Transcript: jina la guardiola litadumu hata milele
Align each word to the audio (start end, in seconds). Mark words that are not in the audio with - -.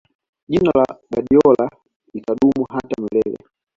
jina 0.49 0.71
la 0.75 0.85
guardiola 1.11 1.69
litadumu 2.13 2.65
hata 2.69 3.01
milele 3.01 3.37